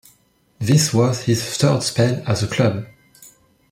[0.57, 2.87] This was his third spell at the club.